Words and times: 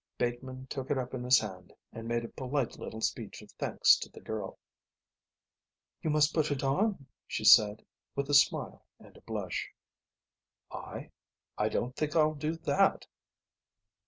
Bateman 0.17 0.65
took 0.65 0.89
it 0.89 0.97
up 0.97 1.13
in 1.13 1.23
his 1.23 1.37
hand 1.41 1.73
and 1.93 2.07
made 2.07 2.25
a 2.25 2.29
polite 2.29 2.79
little 2.79 3.01
speech 3.01 3.43
of 3.43 3.51
thanks 3.51 3.95
to 3.97 4.09
the 4.09 4.19
girl. 4.19 4.57
"You 6.01 6.09
must 6.09 6.33
put 6.33 6.49
it 6.49 6.63
on," 6.63 7.05
she 7.27 7.45
said, 7.45 7.85
with 8.15 8.27
a 8.27 8.33
smile 8.33 8.83
and 8.97 9.15
a 9.15 9.21
blush. 9.21 9.69
"I? 10.71 11.11
I 11.55 11.69
don't 11.69 11.95
think 11.95 12.15
I'll 12.15 12.33
do 12.33 12.55
that." 12.55 13.05